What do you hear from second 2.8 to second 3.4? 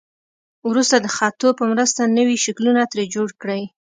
ترې جوړ